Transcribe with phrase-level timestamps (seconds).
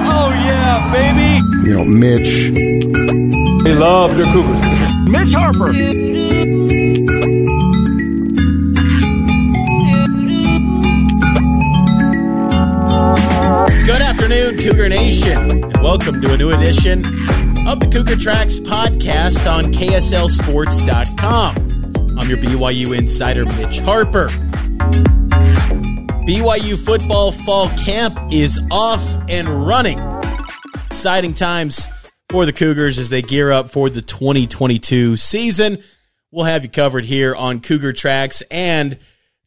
[0.00, 1.68] Oh, yeah, baby.
[1.68, 2.50] You know, Mitch.
[3.64, 4.62] They love their Cougars.
[5.08, 5.72] Mitch Harper.
[13.86, 16.98] Good afternoon, Cougar Nation, and welcome to a new edition
[17.66, 21.56] of the Cougar Tracks podcast on KSLSports.com.
[22.18, 24.28] I'm your BYU insider, Mitch Harper.
[26.28, 29.98] BYU football fall camp is off and running.
[30.84, 31.88] Exciting times
[32.28, 35.78] for the Cougars as they gear up for the 2022 season.
[36.30, 38.98] We'll have you covered here on Cougar Tracks and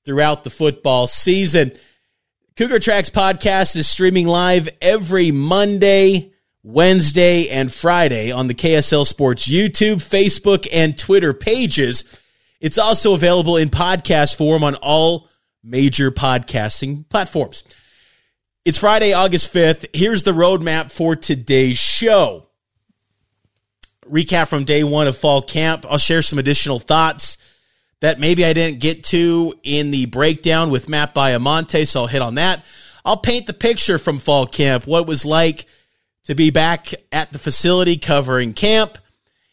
[0.06, 1.74] throughout the football season.
[2.58, 9.48] Cougar Tracks podcast is streaming live every Monday, Wednesday, and Friday on the KSL Sports
[9.48, 12.20] YouTube, Facebook, and Twitter pages.
[12.60, 15.30] It's also available in podcast form on all
[15.64, 17.64] major podcasting platforms.
[18.66, 19.88] It's Friday, August 5th.
[19.94, 22.48] Here's the roadmap for today's show.
[24.10, 25.86] Recap from day one of fall camp.
[25.90, 27.38] I'll share some additional thoughts
[28.02, 32.22] that maybe I didn't get to in the breakdown with Matt Baiamonte, so I'll hit
[32.22, 32.66] on that.
[33.06, 35.66] I'll paint the picture from fall camp, what it was like
[36.26, 38.98] to be back at the facility covering camp.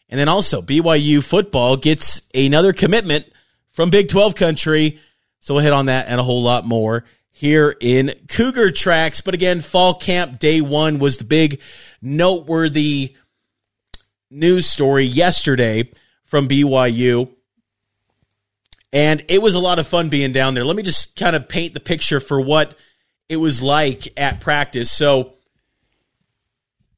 [0.09, 3.25] And then also, BYU football gets another commitment
[3.71, 4.99] from Big 12 country.
[5.39, 9.21] So we'll hit on that and a whole lot more here in Cougar Tracks.
[9.21, 11.61] But again, fall camp day one was the big
[12.01, 13.15] noteworthy
[14.29, 15.89] news story yesterday
[16.25, 17.29] from BYU.
[18.91, 20.63] And it was a lot of fun being down there.
[20.63, 22.75] Let me just kind of paint the picture for what
[23.29, 24.91] it was like at practice.
[24.91, 25.35] So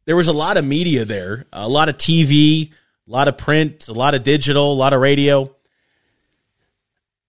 [0.06, 2.72] there was a lot of media there, a lot of TV,
[3.07, 5.53] a lot of print, a lot of digital, a lot of radio.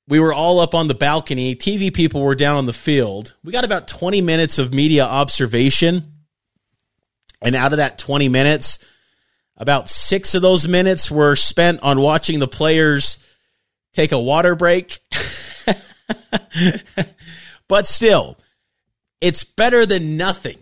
[0.08, 1.54] We were all up on the balcony.
[1.54, 3.34] TV people were down on the field.
[3.44, 6.12] We got about 20 minutes of media observation.
[7.40, 8.78] And out of that 20 minutes,
[9.56, 13.18] about six of those minutes were spent on watching the players
[13.92, 14.98] take a water break.
[17.69, 18.36] but still,
[19.20, 20.58] it's better than nothing.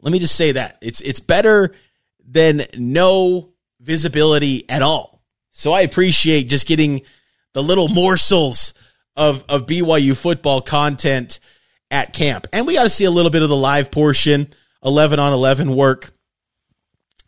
[0.00, 0.78] Let me just say that.
[0.82, 1.74] It's it's better
[2.26, 3.50] than no
[3.80, 5.22] visibility at all.
[5.50, 7.02] So I appreciate just getting
[7.54, 8.74] the little morsels
[9.16, 11.40] of of BYU football content
[11.90, 12.46] at camp.
[12.52, 14.48] And we got to see a little bit of the live portion,
[14.84, 16.12] 11 on 11 work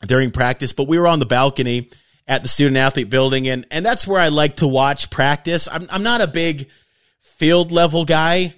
[0.06, 1.90] during practice, but we were on the balcony
[2.26, 5.68] at the student athlete building and and that's where I like to watch practice.
[5.70, 6.68] I'm I'm not a big
[7.22, 8.54] field level guy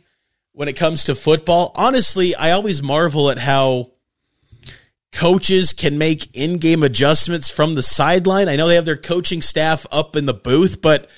[0.53, 1.73] when it comes to football.
[1.75, 3.93] Honestly, I always marvel at how
[5.13, 8.49] coaches can make in-game adjustments from the sideline.
[8.49, 11.09] I know they have their coaching staff up in the booth, but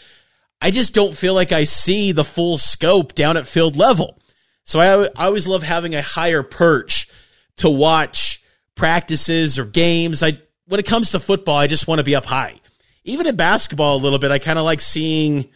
[0.61, 4.19] I just don't feel like I see the full scope down at field level.
[4.65, 7.09] So I, I always love having a higher perch
[7.57, 8.43] to watch
[8.75, 10.23] practices or games.
[10.23, 12.57] I when it comes to football, I just want to be up high.
[13.05, 15.49] Even in basketball, a little bit, I kind of like seeing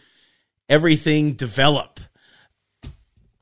[0.67, 1.99] everything develop.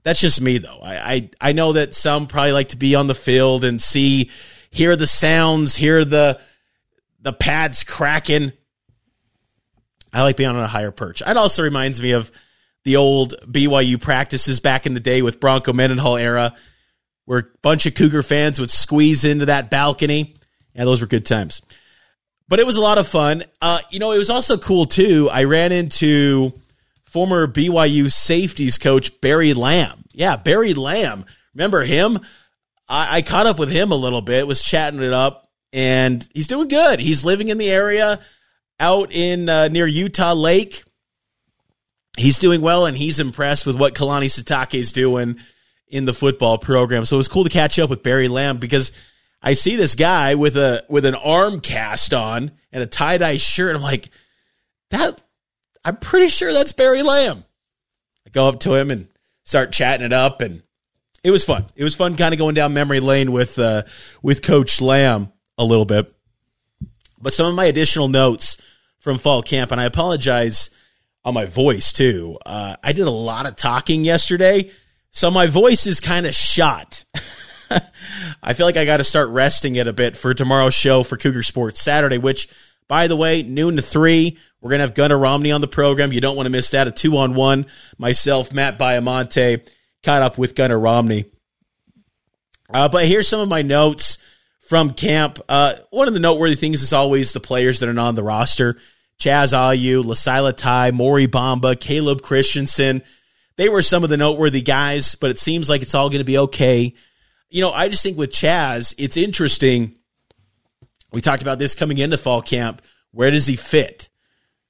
[0.04, 0.80] That's just me, though.
[0.83, 4.30] I, I I know that some probably like to be on the field and see,
[4.69, 6.39] hear the sounds, hear the
[7.21, 8.51] the pads cracking.
[10.13, 11.21] I like being on a higher perch.
[11.25, 12.31] It also reminds me of
[12.86, 16.54] the old BYU practices back in the day with Bronco Mendenhall era.
[17.25, 20.36] where a bunch of Cougar fans would squeeze into that balcony.
[20.75, 21.62] Yeah, those were good times.
[22.50, 23.44] But it was a lot of fun.
[23.62, 25.30] Uh, you know, it was also cool too.
[25.31, 26.54] I ran into
[27.04, 30.04] former BYU safeties coach Barry Lamb.
[30.12, 31.25] Yeah, Barry Lamb.
[31.54, 32.19] Remember him?
[32.89, 36.48] I, I caught up with him a little bit, was chatting it up, and he's
[36.48, 37.00] doing good.
[37.00, 38.19] He's living in the area
[38.80, 40.84] out in uh, near Utah Lake.
[42.18, 45.40] He's doing well, and he's impressed with what Kalani Sitake is doing
[45.88, 47.06] in the football program.
[47.06, 48.92] So it was cool to catch up with Barry Lamb because
[49.42, 53.38] I see this guy with a with an arm cast on and a tie dye
[53.38, 53.75] shirt.
[53.75, 54.10] I'm like,
[54.90, 55.24] that.
[55.86, 57.44] I'm pretty sure that's Barry Lamb.
[58.26, 59.08] I go up to him and
[59.44, 60.64] start chatting it up, and
[61.24, 61.66] it was fun.
[61.76, 63.84] It was fun, kind of going down memory lane with uh,
[64.22, 66.14] with Coach Lamb a little bit.
[67.24, 68.58] But some of my additional notes
[69.00, 70.70] from fall camp, and I apologize
[71.25, 72.38] on my voice too.
[72.46, 74.72] Uh, I did a lot of talking yesterday,
[75.12, 77.06] so my voice is kind of shot.
[78.44, 81.18] I feel like I got to start resting it a bit for tomorrow's show for
[81.18, 82.50] Cougar Sports Saturday, which,
[82.88, 86.12] by the way, noon to three, we're going to have Gunnar Romney on the program.
[86.12, 86.88] You don't want to miss that.
[86.88, 87.66] A two on one.
[87.98, 89.68] Myself, Matt Baiamonte,
[90.04, 91.26] caught up with Gunnar Romney.
[92.69, 94.18] Uh, but here's some of my notes
[94.63, 95.39] from camp.
[95.48, 98.77] Uh, one of the noteworthy things is always the players that are on the roster.
[99.19, 103.04] Chaz Ayu, Lisala Tai, Mory Bamba, Caleb Christensen.
[103.56, 106.25] They were some of the noteworthy guys, but it seems like it's all going to
[106.25, 106.95] be okay.
[107.50, 109.95] You know, I just think with Chaz, it's interesting.
[111.12, 112.81] We talked about this coming into fall camp.
[113.12, 114.09] Where does he fit?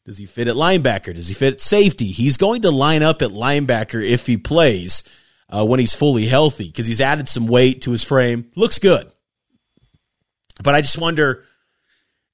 [0.06, 1.16] Does he fit at linebacker?
[1.16, 2.08] Does he fit at safety?
[2.08, 5.04] He's going to line up at linebacker if he plays
[5.50, 8.52] uh, when he's fully healthy because he's added some weight to his frame.
[8.56, 9.10] Looks good.
[10.62, 11.44] But I just wonder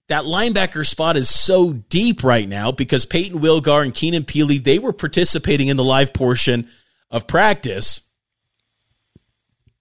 [0.07, 4.79] that linebacker spot is so deep right now because Payton Wilgar and Keenan Pili, they
[4.79, 6.67] were participating in the live portion
[7.11, 8.01] of practice.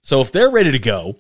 [0.03, 1.17] So if they're ready to go,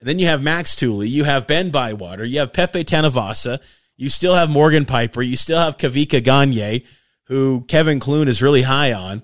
[0.00, 3.60] and then you have Max Tooley, you have Ben Bywater, you have Pepe Tanuvasa,
[3.96, 6.84] you still have Morgan Pyper, you still have Kavika Gagne,
[7.24, 9.22] who Kevin Clune is really high on.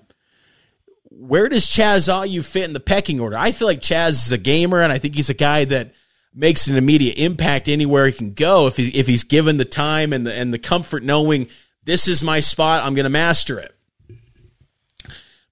[1.09, 3.37] Where does Chaz Ayu fit in the pecking order?
[3.37, 5.93] I feel like Chaz is a gamer, and I think he's a guy that–
[6.33, 10.13] makes an immediate impact anywhere he can go if he, if he's given the time
[10.13, 11.47] and the and the comfort knowing
[11.83, 13.75] this is my spot, I'm going to master it.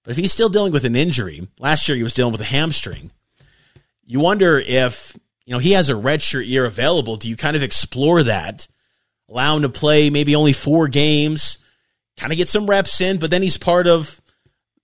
[0.03, 2.45] But if he's still dealing with an injury, last year he was dealing with a
[2.45, 3.11] hamstring.
[4.05, 7.17] You wonder if you know he has a redshirt year available.
[7.17, 8.67] Do you kind of explore that,
[9.27, 11.57] allow him to play maybe only four games,
[12.15, 14.21] kind of get some reps in, but then he's part of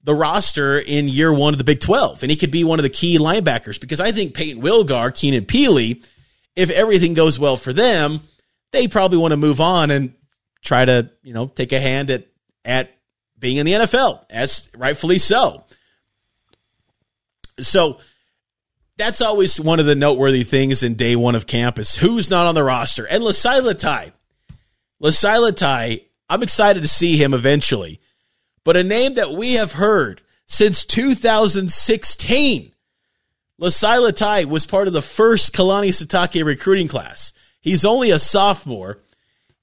[0.03, 2.23] the roster in year one of the Big 12.
[2.23, 5.45] And he could be one of the key linebackers because I think Payton Wilgar, Keenan
[5.45, 6.05] Pili,
[6.55, 8.21] if everything goes well for them,
[8.71, 10.13] they probably want to move on and
[10.61, 12.27] try to, you know, take a hand at,
[12.65, 12.91] at
[13.39, 15.63] being in the NFL, as rightfully so.
[17.59, 17.99] So
[18.97, 21.95] that's always one of the noteworthy things in day one of campus.
[21.95, 23.05] Who's not on the roster?
[23.07, 24.11] And Lisala Tai.
[25.01, 27.99] Lisala Tai, I'm excited to see him eventually
[28.63, 32.71] but a name that we have heard since 2016.
[33.61, 37.33] Lisala Tai was part of the first Kalani Sitake recruiting class.
[37.61, 38.99] He's only a sophomore,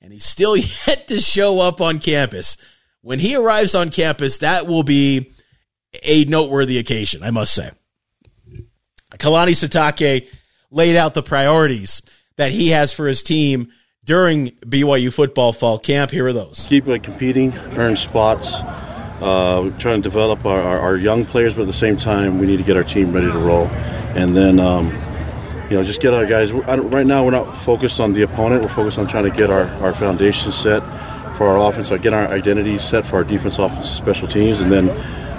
[0.00, 0.56] and he's still
[0.86, 2.56] yet to show up on campus.
[3.02, 5.32] When he arrives on campus, that will be
[6.02, 7.70] a noteworthy occasion, I must say.
[9.12, 10.28] Kalani Sitake
[10.70, 12.02] laid out the priorities
[12.36, 13.72] that he has for his team
[14.04, 16.10] during BYU football fall camp.
[16.10, 16.66] Here are those.
[16.68, 18.54] Keep competing, earn spots,
[19.20, 22.38] uh, we're trying to develop our, our, our, young players, but at the same time,
[22.38, 23.66] we need to get our team ready to roll.
[24.16, 24.86] And then, um,
[25.68, 26.52] you know, just get our guys.
[26.52, 28.62] Right now, we're not focused on the opponent.
[28.62, 30.80] We're focused on trying to get our, our foundation set
[31.36, 34.88] for our offense, get our identity set for our defense, offense, special teams, and then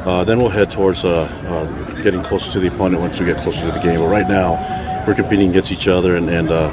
[0.01, 3.37] uh, then we'll head towards uh, uh, getting closer to the opponent once we get
[3.43, 3.99] closer to the game.
[3.99, 6.69] But right now, we're competing against each other, and, and uh,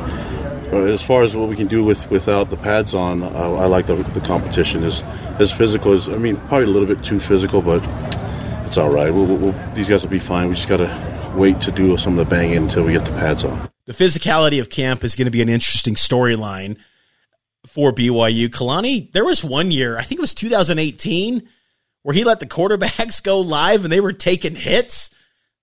[0.73, 3.87] as far as what we can do with without the pads on, uh, I like
[3.87, 5.03] the, the competition is
[5.39, 7.83] as physical as I mean, probably a little bit too physical, but
[8.67, 9.13] it's all right.
[9.13, 10.49] We'll, we'll, these guys will be fine.
[10.49, 13.13] We just got to wait to do some of the banging until we get the
[13.13, 13.71] pads on.
[13.87, 16.77] The physicality of camp is going to be an interesting storyline
[17.67, 18.49] for BYU.
[18.49, 21.49] Kalani, there was one year, I think it was 2018,
[22.03, 25.11] where he let the quarterbacks go live and they were taking hits.
[25.13, 25.17] I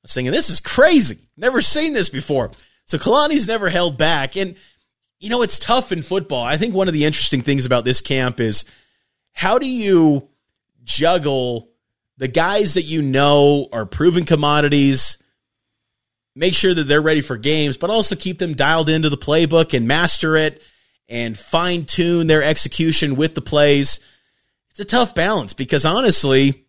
[0.03, 1.27] was thinking, this is crazy.
[1.37, 2.51] Never seen this before.
[2.85, 4.35] So Kalani's never held back.
[4.35, 4.55] And,
[5.19, 6.43] you know, it's tough in football.
[6.43, 8.65] I think one of the interesting things about this camp is–
[9.35, 10.29] how do you
[10.85, 11.69] juggle
[12.17, 15.17] the guys that you know are proven commodities,
[16.35, 19.73] make sure that they're ready for games, but also keep them dialed into the playbook
[19.73, 20.63] and master it
[21.09, 23.99] and fine tune their execution with the plays?
[24.69, 26.65] It's a tough balance because honestly,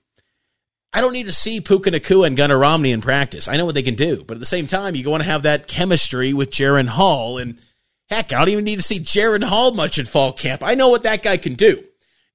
[0.93, 3.47] I don't need to see Puka Nacua and Gunnar Romney in practice.
[3.47, 5.45] I know what they can do, but at the same time, you want to have
[5.45, 7.39] that chemistry with Jaren Hall.
[7.39, 7.61] And
[8.09, 10.63] heck, I don't even need to see Jaren Hall much in fall camp.
[10.65, 11.85] I know what that guy can do.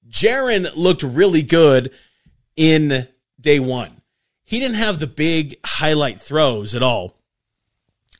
[0.10, 1.92] Jaren looked really good
[2.56, 3.08] in
[3.40, 4.02] day one.
[4.44, 7.18] He didn't have the big highlight throws at all.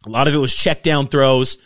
[0.06, 1.58] A lot of it was check down throws.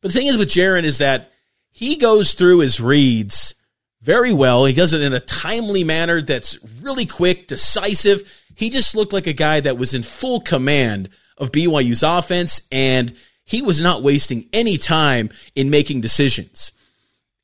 [0.00, 1.30] But the thing is with Jaren is that
[1.70, 3.54] he goes through his reads
[4.00, 4.64] very well.
[4.64, 8.22] He does it in a timely manner that's really quick, decisive.
[8.54, 13.14] He just looked like a guy that was in full command of BYU's offense, and
[13.44, 16.72] he was not wasting any time in making decisions.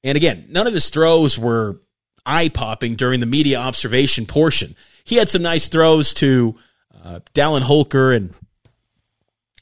[0.02, 1.80] And again, none of his throws were
[2.24, 4.76] eye popping during the media observation portion.
[5.04, 6.56] He had some nice throws to
[7.04, 8.34] uh, Dallin Holker and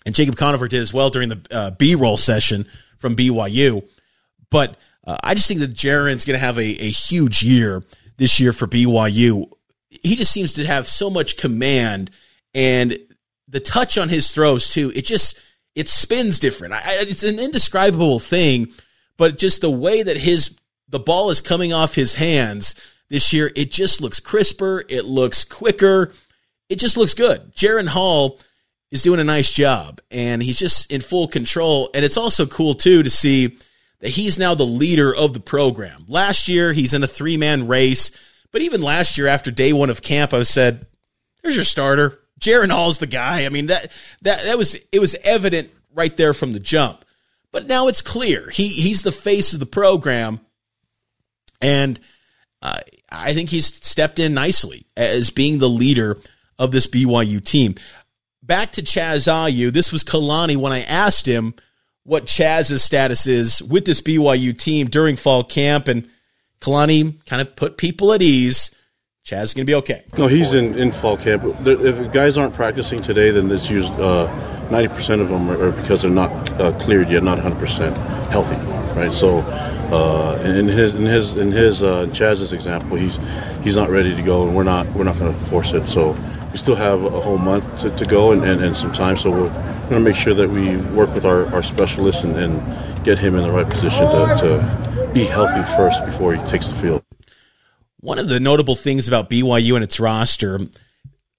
[0.06, 2.66] and Jacob Conover did as well during the uh, B roll session
[2.96, 3.86] from BYU.
[4.50, 7.84] But uh, I just think that Jaren's going to have a, a huge year
[8.16, 9.50] this year for BYU.
[9.90, 12.10] He just seems to have so much command
[12.54, 12.98] and
[13.48, 14.92] the touch on his throws too.
[14.94, 15.40] It just
[15.78, 16.74] it spins different.
[16.74, 18.72] I, it's an indescribable thing,
[19.16, 20.58] but just the way that his
[20.88, 22.74] the ball is coming off his hands
[23.08, 24.82] this year, it just looks crisper.
[24.88, 26.12] It looks quicker.
[26.68, 27.54] It just looks good.
[27.54, 28.40] Jaren Hall
[28.90, 31.90] is doing a nice job and he's just in full control.
[31.94, 33.56] And it's also cool too to see
[34.00, 36.06] that he's now the leader of the program.
[36.08, 38.10] Last year, he's in a three man race.
[38.50, 40.86] But even last year, after day one of camp, I said,
[41.42, 42.17] there's your starter.
[42.38, 43.44] Jaren Hall's the guy.
[43.44, 43.92] I mean, that,
[44.22, 47.04] that, that was, it was evident right there from the jump.
[47.50, 48.50] But now it's clear.
[48.50, 50.40] He, he's the face of the program.
[51.60, 51.98] And
[52.62, 52.80] uh,
[53.10, 56.18] I think he's stepped in nicely as being the leader
[56.58, 57.74] of this BYU team
[58.48, 59.70] back to Chaz Ayu.
[59.70, 61.54] This was Kalani when I asked him
[62.02, 66.08] what Chaz's status is with this BYU team during fall camp, and
[66.60, 68.74] Kalani kind of put people at ease.
[69.28, 70.04] Chaz is going to be okay.
[70.16, 71.42] No, he's in, in fall camp.
[71.66, 74.24] If guys aren't practicing today, then it's used uh,
[74.70, 77.94] ninety percent of them are, because they're not uh, cleared yet, not hundred percent
[78.30, 78.56] healthy,
[78.98, 79.12] right?
[79.12, 79.40] So,
[79.92, 83.18] uh, in his in his in his uh, Chaz's example, he's
[83.62, 85.86] he's not ready to go, and we're not we're not going to force it.
[85.88, 86.16] So
[86.50, 89.30] we still have a whole month to, to go and, and, and, some time, so
[89.30, 89.50] we're
[89.90, 93.34] going to make sure that we work with our, our specialists and, and get him
[93.34, 97.02] in the right position to, to be healthy first before he takes the field.
[98.00, 100.60] One of the notable things about BYU and its roster,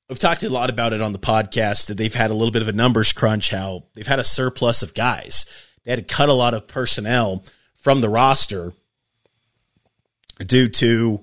[0.10, 2.62] I've talked a lot about it on the podcast, that they've had a little bit
[2.62, 5.46] of a numbers crunch, how they've had a surplus of guys.
[5.84, 7.46] They had to cut a lot of personnel
[7.78, 8.74] from the roster
[10.46, 11.22] due to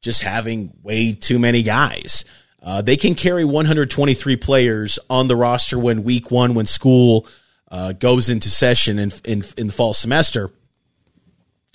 [0.00, 2.24] just having way too many guys.
[2.62, 7.26] Uh, they can carry 123 players on the roster when week one, when school
[7.70, 10.50] uh, goes into session in, in, in the fall semester.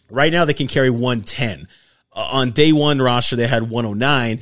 [0.09, 1.67] Right now, they can carry 110.
[2.15, 4.39] Uh, on day one roster, they had 109.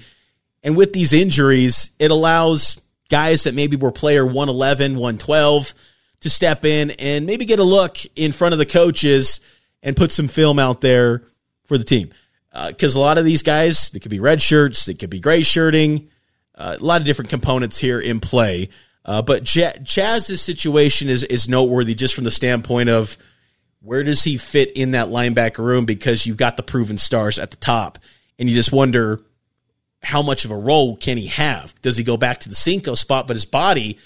[0.64, 5.74] And with these injuries, it allows guys that maybe were player 111, 112
[6.22, 9.40] to step in and maybe get a look in front of the coaches
[9.84, 11.24] and put some film out there
[11.66, 12.10] for the team.
[12.68, 15.20] Because uh, a lot of these guys, they could be red shirts, they could be
[15.20, 16.10] gray shirting,
[16.56, 18.70] uh, a lot of different components here in play.
[19.04, 23.18] Uh, but J- Chaz's situation is is noteworthy just from the standpoint of
[23.82, 27.52] where does he fit in that linebacker room because you've got the proven stars at
[27.52, 27.98] the top,
[28.38, 29.22] and you just wonder
[30.04, 31.74] how much of a role can he have?
[31.82, 33.28] Does he go back to the Cinco spot?
[33.28, 33.98] But his body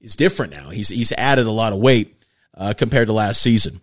[0.00, 0.70] is different now.
[0.70, 2.16] He's he's added a lot of weight
[2.56, 3.80] uh, compared to last season.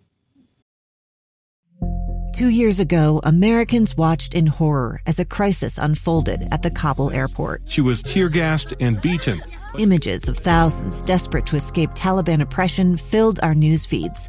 [2.34, 7.62] Two years ago, Americans watched in horror as a crisis unfolded at the Kabul airport.
[7.66, 9.42] She was tear gassed and beaten.
[9.76, 14.28] Images of thousands desperate to escape Taliban oppression filled our news feeds.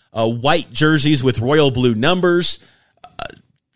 [0.13, 2.59] uh, white jerseys with royal blue numbers.
[3.03, 3.25] A uh,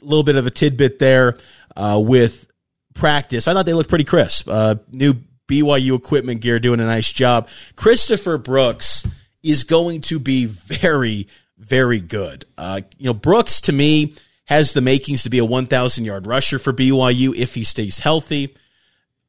[0.01, 1.37] little bit of a tidbit there
[1.75, 2.51] uh, with
[2.93, 3.47] practice.
[3.47, 4.47] I thought they looked pretty crisp.
[4.47, 5.15] Uh, new
[5.47, 7.47] BYU equipment gear doing a nice job.
[7.75, 9.07] Christopher Brooks
[9.43, 11.27] is going to be very,
[11.57, 12.45] very good.
[12.57, 14.15] Uh, you know, Brooks to me
[14.45, 18.55] has the makings to be a 1,000 yard rusher for BYU if he stays healthy.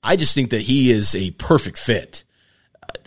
[0.03, 2.25] I just think that he is a perfect fit.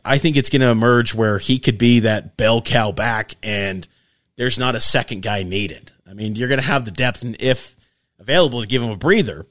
[0.04, 3.88] I think it's going to emerge where he could be that bell cow back and
[4.36, 5.92] there's not a second guy needed.
[6.08, 7.76] I mean, you're going to have the depth and if
[8.20, 9.46] available to give him a breather.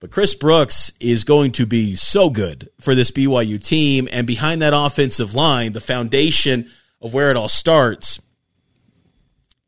[0.00, 4.08] But Chris Brooks is going to be so good for this BYU team.
[4.12, 8.20] And behind that offensive line, the foundation of where it all starts,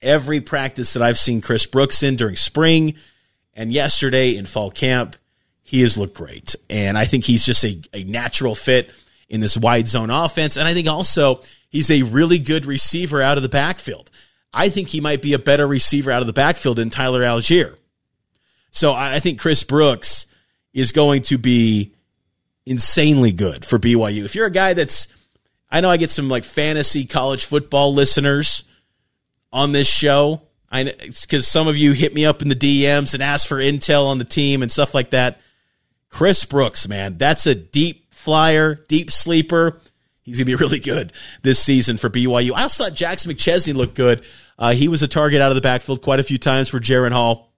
[0.00, 2.94] every practice that I've seen Chris Brooks in during spring
[3.54, 5.16] and yesterday in fall camp,
[5.62, 6.54] he has looked great.
[6.68, 8.92] And I think he's just a, a natural fit
[9.30, 10.56] in this wide zone offense.
[10.56, 14.10] And I think also he's a really good receiver out of the backfield.
[14.52, 17.76] I think he might be a better receiver out of the backfield than Tyler Allgeier.
[18.72, 20.26] So I think Chris Brooks
[20.74, 21.92] is going to be
[22.66, 24.24] insanely good for BYU.
[24.24, 25.08] If you're a guy that's,
[25.70, 28.64] I know I get some like fantasy college football listeners
[29.52, 30.42] on this show.
[30.70, 34.06] I because some of you hit me up in the DMs and ask for intel
[34.06, 35.40] on the team and stuff like that.
[36.08, 39.80] Chris Brooks, man, that's a deep flyer, deep sleeper.
[40.22, 41.12] He's gonna be really good
[41.42, 42.52] this season for BYU.
[42.54, 44.24] I also thought Jackson McChesney looked good.
[44.58, 47.12] Uh, he was a target out of the backfield quite a few times for Jaren
[47.12, 47.52] Hall.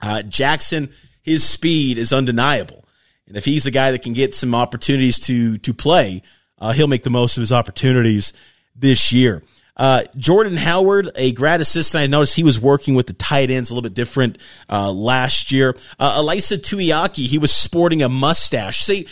[0.00, 0.90] Uh, Jackson,
[1.22, 2.84] his speed is undeniable,
[3.28, 6.22] and if he's a guy that can get some opportunities to to play,
[6.58, 8.32] uh, he'll make the most of his opportunities
[8.74, 9.42] this year.
[9.76, 13.70] Uh, Jordan Howard, a grad assistant, I noticed he was working with the tight ends
[13.70, 14.38] a little bit different
[14.68, 15.74] uh, last year.
[15.98, 18.82] Uh, Ilaisa Tuiaki, he was sporting a mustache.
[18.84, 19.06] See,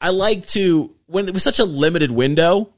[0.00, 2.72] I like to when it was such a limited window.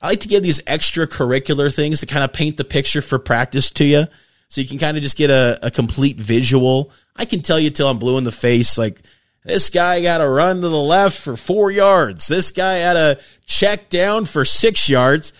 [0.00, 3.70] I like to give these extracurricular things to kind of paint the picture for practice
[3.70, 4.06] to you
[4.48, 6.92] so you can kind of just get a, a complete visual.
[7.14, 9.00] I can tell you till I'm blue in the face, like
[9.44, 12.26] this guy got to run to the left for four yards.
[12.26, 15.32] This guy had to check down for six yards.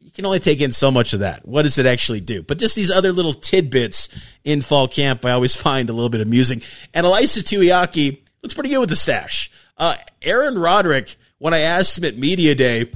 [0.00, 1.46] You can only take in so much of that.
[1.46, 2.42] What does it actually do?
[2.42, 4.08] But just these other little tidbits
[4.44, 6.62] in fall camp, I always find a little bit amusing.
[6.92, 9.50] And Ilaisa Tuiaki looks pretty good with the stash.
[9.82, 12.88] Uh, Aaron Roderick, when I asked him at Media Day,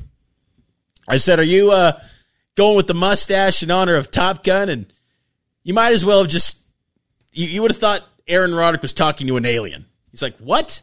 [1.08, 1.98] I said, Are you uh,
[2.54, 4.68] going with the mustache in honor of Top Gun?
[4.68, 4.86] And
[5.64, 6.64] you might as well have just,
[7.32, 9.84] you, you would have thought Aaron Roderick was talking to an alien.
[10.12, 10.80] He's like, what?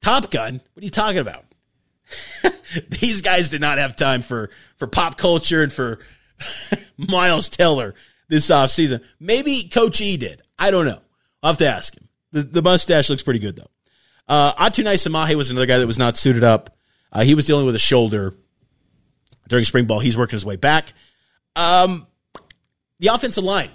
[0.00, 0.60] Top Gun?
[0.74, 1.44] What are you talking about?
[2.88, 5.98] These guys did not have time for, for pop culture and for
[6.96, 7.96] Miles Teller
[8.28, 9.02] this offseason.
[9.18, 10.42] Maybe Coach E did.
[10.56, 11.00] I don't know.
[11.42, 12.08] I'll have to ask him.
[12.30, 13.70] The, the mustache looks pretty good, though.
[14.26, 16.76] Uh, Atunaisa Mahe was another guy that was not suited up.
[17.12, 18.32] Uh, he was dealing with a shoulder
[19.48, 20.00] during spring ball.
[20.00, 20.92] He's working his way back.
[21.56, 22.06] Um,
[22.98, 23.70] the offensive line.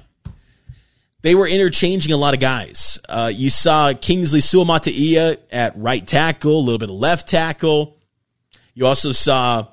[1.21, 2.99] They were interchanging a lot of guys.
[3.07, 7.97] Uh, you saw Kingsley Suamataia at right tackle, a little bit of left tackle.
[8.73, 9.67] You also saw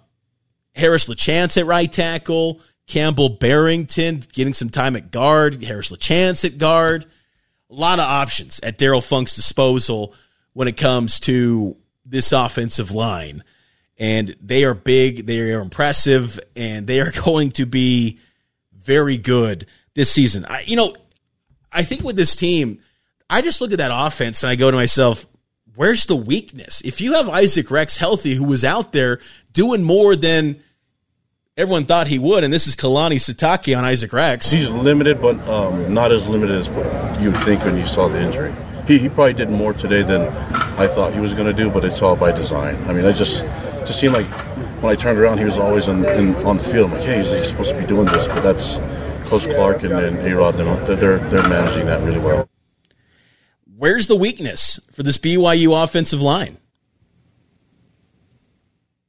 [0.75, 6.59] Harris LaChance at right tackle, Campbell Barrington getting some time at guard, Harris LaChance at
[6.59, 7.07] guard.
[7.71, 10.15] A lot of options at Darrell Funk's disposal
[10.57, 13.45] when it comes to this offensive line.
[13.99, 18.21] And they are big, they are impressive, and they are going to be
[18.75, 20.47] very good this season.
[20.47, 20.95] I, you know,
[21.71, 22.81] I think with this team,
[23.29, 25.27] I just look at that offense and I go to myself,
[25.75, 26.81] where's the weakness?
[26.87, 29.21] If you have Isaac Rex healthy, who was out there
[29.53, 30.63] doing more than
[31.59, 34.51] everyone thought he would, and this is Kalani Sitake on Isaac Rex.
[34.51, 38.09] He's limited, but um, not as limited as what you would think when you saw
[38.09, 38.55] the injury.
[38.87, 40.23] He, he probably did more today than
[40.79, 42.77] I thought he was going to do, but it's all by design.
[42.89, 43.43] I mean, I just
[43.87, 44.27] just seemed like
[44.83, 46.91] when I turned around, he was always in, in on the field.
[46.91, 48.77] I'm like, hey, he's supposed to be doing this, but that's
[49.29, 52.49] Coach Clark and, and A-Rod, they're, they're managing that really well.
[53.77, 56.59] Where's the weakness for this BYU offensive line?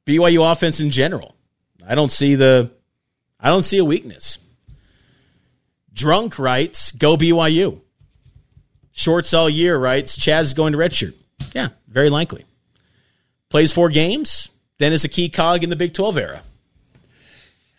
[0.06, 1.36] BYU offense in general.
[1.86, 2.70] I don't see the
[3.40, 4.38] I don't see a weakness.
[5.92, 7.80] Drunk writes, go BYU.
[8.98, 10.04] Shorts all year right?
[10.04, 11.14] Chaz is going to redshirt.
[11.54, 12.44] Yeah, very likely.
[13.48, 16.42] Plays four games, then is a key cog in the Big 12 era.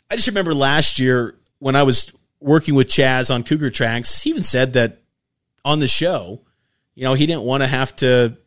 [0.10, 4.30] I just remember last year when I was working with Chaz on Cougar Tracks, he
[4.30, 5.00] even said that
[5.66, 6.40] on the show,
[6.96, 8.38] you know, he didn't want to have to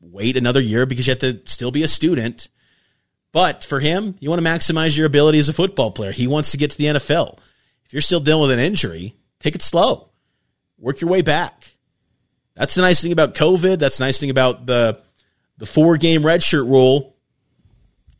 [0.00, 2.48] wait another year because you have to still be a student.
[3.32, 6.12] But for him, you want to maximize your ability as a football player.
[6.12, 7.36] He wants to get to the NFL.
[7.84, 10.08] If you're still dealing with an injury, take it slow.
[10.78, 11.71] Work your way back.
[12.54, 13.78] That's the nice thing about COVID.
[13.78, 15.00] That's the nice thing about the
[15.58, 17.14] the four game redshirt rule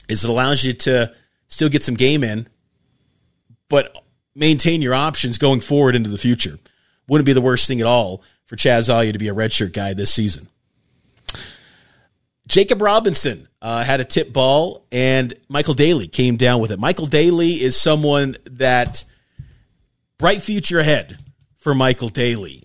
[0.09, 1.13] is it allows you to
[1.49, 2.49] still get some game in,
[3.69, 3.97] but
[4.35, 6.59] maintain your options going forward into the future.
[7.09, 9.95] Wouldn't be the worst thing at all for Chaz Alia to be a redshirt guy
[9.95, 10.49] this season.
[12.47, 16.79] Jacob Robinson uh, had a tip ball, and Michael Daly came down with it.
[16.79, 19.05] Michael Daly is someone that
[20.19, 21.19] bright future ahead
[21.59, 22.62] for Michael Daly.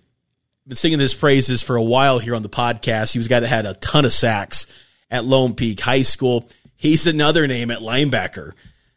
[0.68, 3.14] Been singing his praises for a while here on the podcast.
[3.14, 4.66] He was a guy that had a ton of sacks
[5.10, 6.46] at Lone Peak High School.
[6.76, 8.52] He's another name at linebacker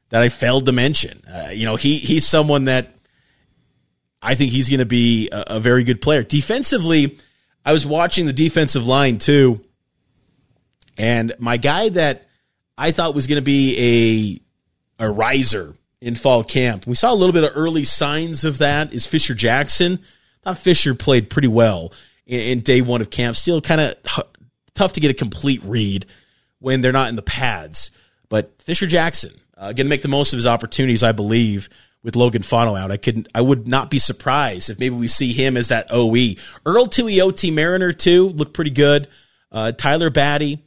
[0.09, 1.21] that I failed to mention.
[1.25, 2.93] Uh, you know, he he's someone that
[4.21, 6.23] I think he's going to be a, a very good player.
[6.23, 7.17] Defensively,
[7.65, 9.61] I was watching the defensive line too,
[10.97, 12.27] and my guy that
[12.77, 14.41] I thought was going to be
[14.99, 16.85] a a riser in fall camp.
[16.85, 18.93] We saw a little bit of early signs of that.
[18.93, 19.99] Is Fisher Jackson?
[20.43, 21.93] Thought Fisher played pretty well
[22.25, 23.35] in, in day one of camp.
[23.35, 24.25] Still kind of h-
[24.73, 26.05] tough to get a complete read
[26.59, 27.91] when they're not in the pads.
[28.29, 31.69] But Fisher Jackson uh, going to make the most of his opportunities, I believe,
[32.03, 32.91] with Logan Fano out.
[32.91, 33.27] I couldn't.
[33.35, 36.35] I would not be surprised if maybe we see him as that OE.
[36.65, 39.07] Earl Tuioti Mariner too looked pretty good.
[39.51, 40.63] Uh, Tyler Batty,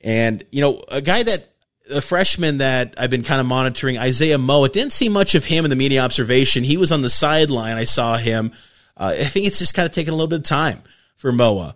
[0.00, 1.48] and you know a guy that
[1.90, 4.66] a freshman that I've been kind of monitoring, Isaiah Moe.
[4.68, 6.62] Didn't see much of him in the media observation.
[6.62, 7.76] He was on the sideline.
[7.76, 8.52] I saw him.
[9.00, 10.82] Uh, I think it's just kind of taking a little bit of time
[11.16, 11.74] for Moa.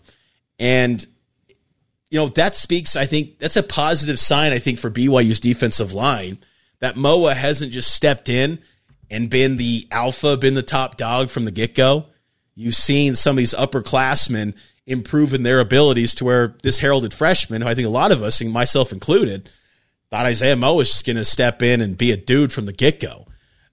[0.58, 1.04] And,
[2.10, 5.94] you know, that speaks, I think, that's a positive sign, I think, for BYU's defensive
[5.94, 6.38] line
[6.80, 8.58] that Moa hasn't just stepped in
[9.10, 12.06] and been the alpha, been the top dog from the get go.
[12.54, 14.54] You've seen some of these upperclassmen
[14.87, 18.22] improve in their abilities to where this heralded freshman, who I think a lot of
[18.22, 19.48] us, and myself included,
[20.10, 22.72] thought Isaiah Moe was just going to step in and be a dude from the
[22.72, 23.26] get go.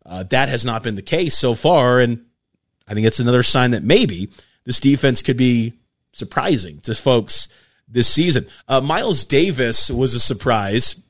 [0.05, 1.99] Uh, that has not been the case so far.
[1.99, 2.25] And
[2.91, 4.29] I think it's another sign that maybe
[4.65, 5.79] this defense could be
[6.11, 7.47] surprising to folks
[7.87, 8.47] this season.
[8.67, 11.01] Uh, Miles Davis was a surprise.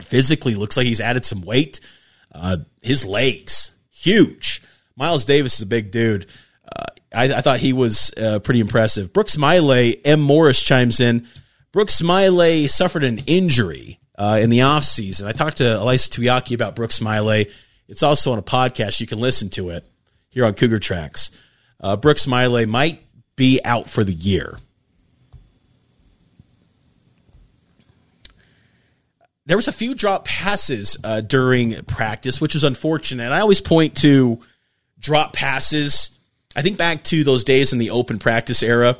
[0.00, 1.80] Physically, looks like he's added some weight.
[2.32, 4.62] Uh, his legs, huge.
[4.94, 6.26] Miles Davis is a big dude.
[6.64, 9.12] Uh, I, I, thought he was uh, pretty impressive.
[9.12, 10.20] Brooks Maile, M.
[10.20, 11.26] Morris chimes in.
[11.72, 15.26] Brooks Maile suffered an injury uh, in the offseason.
[15.26, 17.44] I talked to Ilaisa Tuiaki about Brooks Maile.
[17.88, 19.00] It's also on a podcast.
[19.00, 19.84] You can listen to it
[20.36, 21.30] here on Cougar Tracks.
[21.80, 23.02] Uh, Brooks Maile might
[23.36, 24.58] be out for the year.
[29.46, 33.24] There was a few drop passes uh, during practice, which was unfortunate.
[33.24, 34.40] And I always point to
[34.98, 36.10] drop passes.
[36.54, 38.94] I think back to those days in the open practice era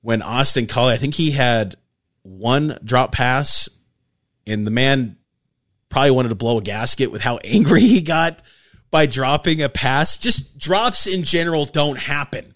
[0.00, 1.76] when Austin Collie, I think he had
[2.22, 3.68] one drop pass
[4.48, 5.16] and the man
[5.90, 8.42] probably wanted to blow a gasket with how angry he got
[8.96, 10.16] by dropping a pass.
[10.16, 12.54] Just drops in general don't happen.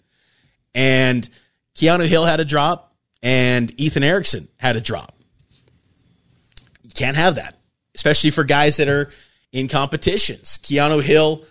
[0.73, 1.29] And
[1.75, 5.15] Keanu Hill had a drop, and Ethan Erickson had a drop.
[6.81, 7.59] You can't have that,
[7.93, 9.11] especially for guys that are
[9.51, 10.57] in competitions.
[10.63, 11.45] Keanu Hill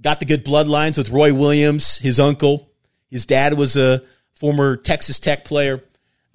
[0.00, 2.70] got the good bloodlines with Roy Williams, his uncle.
[3.10, 4.00] His dad was a
[4.36, 5.82] former Texas Tech player.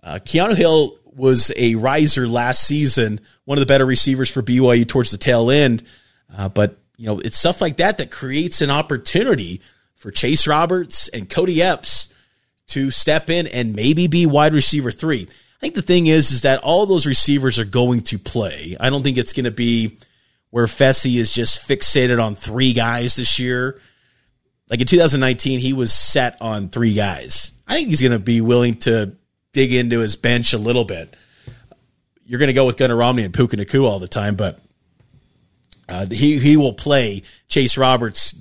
[0.04, 4.86] Uh, Keanu Hill was a riser last season, one of the better receivers for BYU
[4.86, 5.84] towards the tail end.
[6.38, 9.62] Uh, but, you know, it's stuff like that that creates an opportunity
[9.96, 12.12] for Chase Roberts and Cody Epps
[12.68, 15.28] to step in and maybe be wide receiver three.
[15.30, 18.76] I think the thing is, is that all those receivers are going to play.
[18.80, 19.98] I don't think it's going to be
[20.50, 23.80] where Fesi is just fixated on three guys this year.
[24.70, 27.54] Like in 2019, he was set on three guys.
[27.68, 29.16] I think he's going to be willing to
[29.54, 31.16] dig into his bench a little bit.
[32.26, 34.60] You're going to go with Gunnar Romney and Puka Nacua all the time, but
[35.90, 38.36] uh, he he will play Chase Roberts,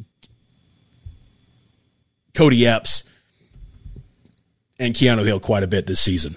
[2.34, 3.04] Cody Epps,
[4.78, 6.36] and Keanu Hill quite a bit this season.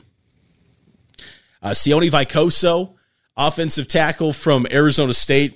[1.61, 2.93] Uh, Sione Veikoso,
[3.35, 5.55] offensive tackle from Arizona State.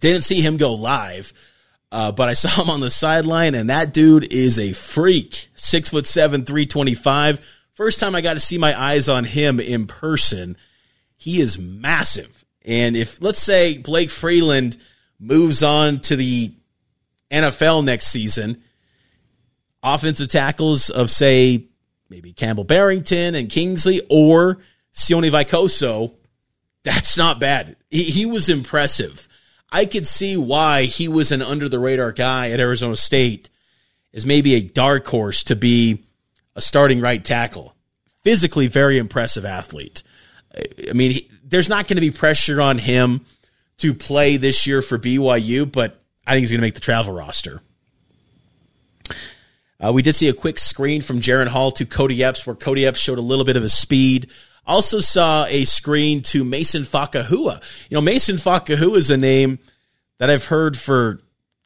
[0.00, 1.32] Didn't see him go live,
[1.90, 5.48] uh, but I saw him on the sideline, and that dude is a freak.
[5.54, 7.40] Six foot seven, 325
[7.74, 10.56] First time I got to see my eyes on him in person,
[11.16, 12.41] he is massive.
[12.64, 14.76] And if, let's say, Blake Freeland
[15.18, 16.52] moves on to the
[17.30, 18.62] NFL next season,
[19.82, 21.66] offensive tackles of, say,
[22.08, 24.58] maybe Campbell Barrington and Kingsley or
[24.92, 26.14] Sione Veikoso,
[26.84, 27.76] that's not bad.
[27.90, 29.28] He, he was impressive.
[29.70, 33.48] I could see why he was an under the radar guy at Arizona State
[34.12, 36.04] as maybe a dark horse to be
[36.54, 37.74] a starting right tackle.
[38.22, 40.02] Physically very impressive athlete.
[40.54, 41.14] I mean,
[41.52, 43.20] there's not going to be pressure on him
[43.78, 47.14] to play this year for BYU, but I think he's going to make the travel
[47.14, 47.60] roster.
[49.78, 52.86] Uh, we did see a quick screen from Jaren Hall to Cody Epps, where Cody
[52.86, 54.30] Epps showed a little bit of his speed.
[54.66, 57.62] Also saw a screen to Mason Fakahua.
[57.90, 59.58] You know, Mason Fakahua is a name
[60.18, 61.20] that I've heard for,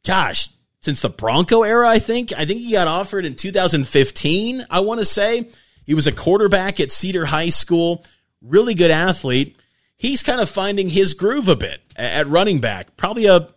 [0.04, 0.48] gosh,
[0.80, 2.32] since the Bronco era, I think.
[2.32, 5.48] I think he got offered in 2015, I want to say.
[5.84, 8.02] He was a quarterback at Cedar High School,
[8.40, 9.56] really good athlete.
[9.96, 12.96] He's kind of finding his groove a bit at running back.
[12.96, 13.48] Probably a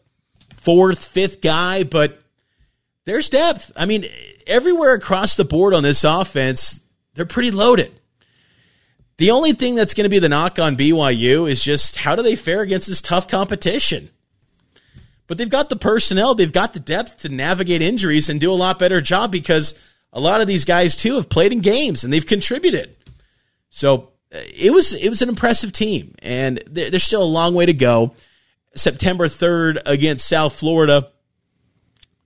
[0.56, 2.22] fourth, fifth guy, but
[3.06, 3.72] there's depth.
[3.76, 4.06] I mean,
[4.48, 6.82] everywhere across the board on this offense,
[7.14, 7.92] they're pretty loaded.
[9.18, 12.24] The only thing that's going to be the knock on BYU is just how do
[12.24, 14.10] they fare against this tough competition?
[15.28, 18.54] But they've got the personnel, they've got the depth to navigate injuries and do a
[18.54, 19.80] lot better job because
[20.14, 22.96] a lot of these guys too have played in games and they've contributed.
[23.70, 27.74] So it was it was an impressive team, and there's still a long way to
[27.74, 28.14] go.
[28.76, 31.10] September 3rd against South Florida.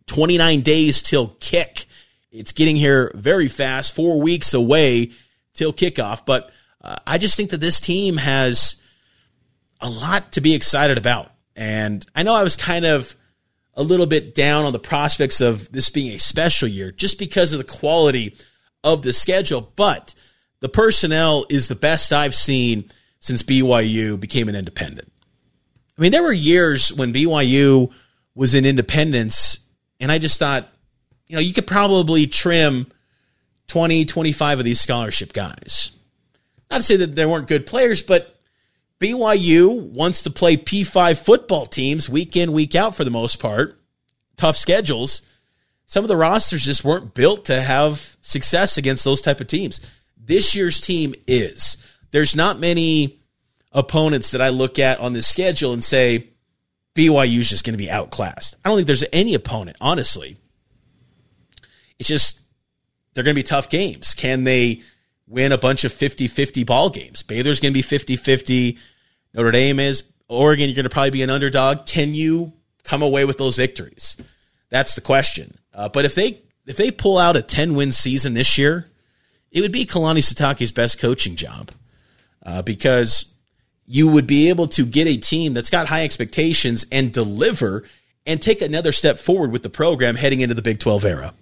[0.07, 1.85] 29 days till kick.
[2.31, 5.11] It's getting here very fast, four weeks away
[5.53, 6.25] till kickoff.
[6.25, 8.77] But uh, I just think that this team has
[9.79, 11.31] a lot to be excited about.
[11.55, 13.15] And I know I was kind of
[13.75, 17.53] a little bit down on the prospects of this being a special year just because
[17.53, 18.35] of the quality
[18.83, 19.71] of the schedule.
[19.75, 20.13] But
[20.63, 25.11] the personnel is the best I've seen since BYU became an independent.
[25.97, 27.91] I mean, there were years when BYU
[28.33, 29.59] was in independence,
[29.99, 30.69] and I just thought,
[31.27, 32.87] you know, you could probably trim
[33.67, 35.91] 20, 25 of these scholarship guys.
[36.71, 38.33] Not to say that they weren't good players, but
[39.01, 43.81] BYU wants to play P5 football teams week in, week out for the most part.
[44.37, 45.23] Tough schedules.
[45.87, 49.81] Some of the rosters just weren't built to have success against those type of teams.
[50.25, 51.77] This year's team is.
[52.11, 53.19] There's not many
[53.71, 56.29] opponents that I look at on this schedule and say
[56.95, 58.55] BYU is just going to be outclassed.
[58.63, 60.37] I don't think there's any opponent, honestly.
[61.99, 62.41] It's just
[63.13, 64.13] they're going to be tough games.
[64.13, 64.81] Can they
[65.27, 67.23] win a bunch of 50-50 ball games?
[67.23, 68.77] Baylor's going to be 50-50.
[69.33, 70.03] Notre Dame is.
[70.29, 71.85] Oregon, you're going to probably be an underdog.
[71.85, 74.17] Can you come away with those victories?
[74.69, 75.57] That's the question.
[75.73, 78.89] Uh, but if they if they pull out a 10 win season this year,
[79.53, 81.71] it would be Kalani Sitake's best coaching job
[82.45, 83.33] uh, because
[83.85, 87.83] you would be able to get a team that's got high expectations and deliver
[88.25, 91.33] and take another step forward with the program heading into the Big 12 era.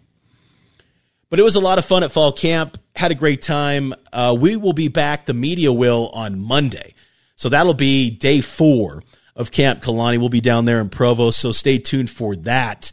[1.29, 2.77] But it was a lot of fun at fall camp.
[2.95, 3.93] Had a great time.
[4.11, 6.93] Uh, we will be back, the media will, on Monday.
[7.37, 9.03] So that'll be day four
[9.37, 10.17] of Camp Kalani.
[10.17, 12.91] We'll be down there in Provo, so stay tuned for that.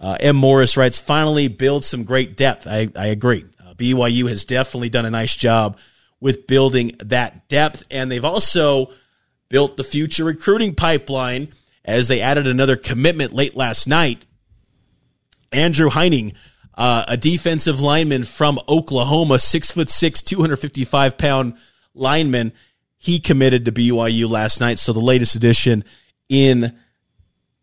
[0.00, 0.34] Uh, M.
[0.34, 2.66] Morris writes, finally build some great depth.
[2.66, 3.44] I, I agree.
[3.76, 5.78] BYU has definitely done a nice job
[6.20, 7.84] with building that depth.
[7.90, 8.90] And they've also
[9.48, 11.48] built the future recruiting pipeline
[11.84, 14.24] as they added another commitment late last night.
[15.52, 16.34] Andrew Heining,
[16.74, 21.54] uh, a defensive lineman from Oklahoma, six foot six, 255 pound
[21.94, 22.52] lineman.
[22.96, 24.78] He committed to BYU last night.
[24.78, 25.84] So the latest addition
[26.28, 26.76] in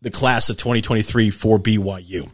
[0.00, 2.30] the class of 2023 for BYU.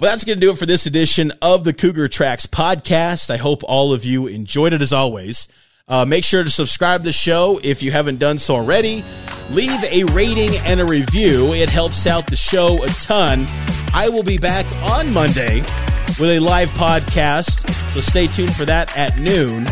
[0.00, 3.28] But that's going to do it for this edition of the Cougar Tracks podcast.
[3.28, 5.46] I hope all of you enjoyed it as always.
[5.86, 9.04] Uh, make sure to subscribe to the show if you haven't done so already.
[9.50, 11.52] Leave a rating and a review.
[11.52, 13.44] It helps out the show a ton.
[13.92, 15.60] I will be back on Monday
[16.18, 19.66] with a live podcast, so stay tuned for that at noon.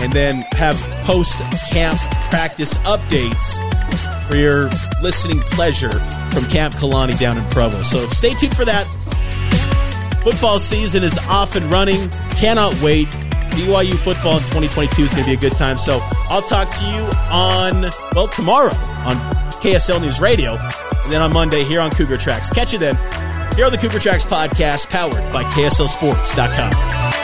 [0.00, 1.38] And then have post
[1.70, 1.98] camp
[2.30, 3.58] practice updates
[4.26, 4.70] for your
[5.02, 5.92] listening pleasure
[6.32, 7.82] from Camp Kalani down in Provo.
[7.82, 8.86] So stay tuned for that.
[10.24, 12.08] Football season is off and running.
[12.36, 13.06] Cannot wait.
[13.54, 15.78] BYU football in 2022 is going to be a good time.
[15.78, 18.74] So I'll talk to you on, well, tomorrow
[19.06, 19.16] on
[19.60, 22.50] KSL News Radio, and then on Monday here on Cougar Tracks.
[22.50, 22.96] Catch you then
[23.54, 27.23] here on the Cougar Tracks podcast, powered by KSLSports.com.